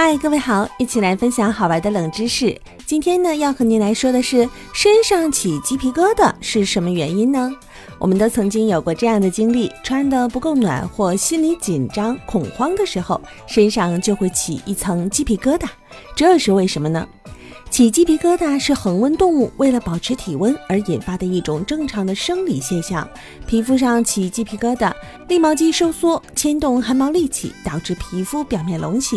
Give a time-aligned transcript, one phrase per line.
[0.00, 2.56] 嗨，各位好，一起来分享好玩的冷知识。
[2.86, 7.52] 今天呢，要和您来说的是，身上起鸡皮疙瘩是什么原因呢？
[7.98, 15.66] 我们都曾经有过这样的经历：穿的不够暖或心里紧张恐慌的时候，身上就会起一层鸡皮疙瘩。
[16.14, 17.04] 这是为什么呢？
[17.78, 23.08] 起鸡皮疙瘩是恒温动物为了保持体温而引发的一种正常的生理现象。
[23.46, 24.92] 皮肤上起鸡皮疙瘩，
[25.28, 29.16] 立毛肌收缩牵动汗毛立起，导致皮肤表面隆起。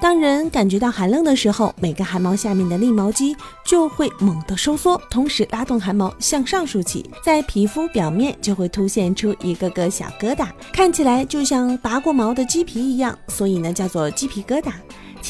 [0.00, 14.72] 当人感觉到寒冷的时候，每个汗毛下面的立毛肌就会猛地收缩，同时拉动汗毛向上竖起，在皮肤表面就会凸现出一个个小疙瘩，看起来就像拔过毛的鸡皮一样，所以呢叫做鸡皮疙瘩。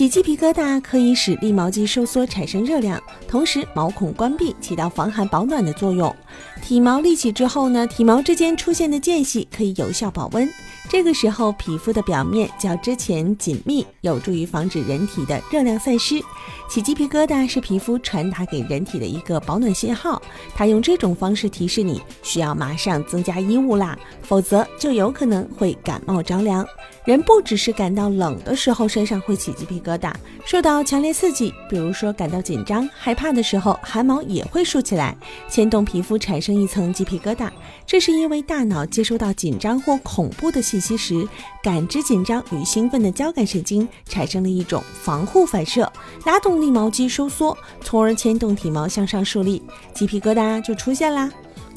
[0.00, 6.16] 起鸡皮疙瘩可以使立毛肌收缩产生热量，同时毛孔关闭，起到防寒保暖的作用。
[6.62, 10.48] 体毛立起之后呢，体毛之间出现的间隙可以有效保温。
[10.90, 16.20] 这个时候，皮肤的表面较之前紧密，有助于防止人体的热量散失。
[16.68, 20.20] 起鸡皮疙瘩是皮肤传达给人体的一个保暖信号，
[20.52, 26.66] 它用这种方式提示你需要马上增加衣物啦，否则就有可能会感冒着凉。
[27.04, 30.12] 人不只是感到冷的时候身上会起鸡皮疙瘩，
[30.44, 35.16] 受到强烈刺激，比如说感到紧张、害怕的时候，汗毛也会竖起来，
[35.48, 37.48] 牵动皮肤产生一层鸡皮疙瘩。
[37.86, 41.28] 这是因为大脑接收到紧张或恐怖的信吸时，
[41.62, 45.92] 感知紧张与兴奋的交感神经产生了一种防护反射，
[46.24, 51.30] 拉动立毛肌收缩，从而牵动体毛向上竖立，鸡皮疙瘩就出现啦。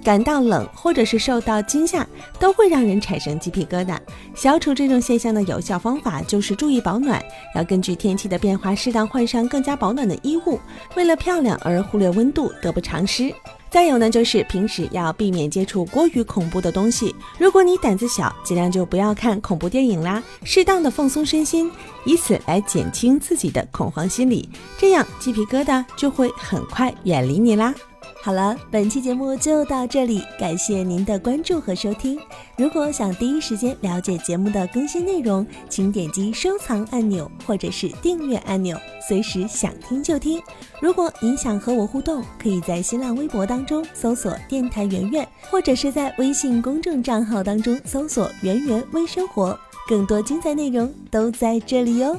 [0.03, 2.05] 感到冷或者是受到惊吓，
[2.39, 3.97] 都会让人产生鸡皮疙瘩。
[4.35, 7.23] 消除这种现象的有效方法就是注意保暖，
[7.55, 10.59] 要根据天气的变化适当换上更加保暖的衣物。
[10.95, 13.33] 为了漂亮而忽略温度，得不偿失。
[13.69, 17.15] 再有呢，就是平时要避免接触过于恐怖的东西。
[17.39, 21.71] 如果你胆子小，尽量就不要看恐怖电影啦，适当的放松身心，
[22.05, 27.73] 以此来减轻自己的恐慌心理，这样鸡皮疙瘩就会很快远离你啦。
[28.25, 32.17] 好了，本期节目就到这里，感谢您的关注和收听。
[32.57, 40.41] 如果想第一时间了解节目的更新内容，请点击收藏按钮或者是订阅按钮，随时想听就听。
[40.79, 52.17] 如果您想和我互动，可以在新浪微博当中搜索“电台圆圆”，或者是在微信公众账号当中搜索“圆圆微生活”，更多精彩内容都在这里哟。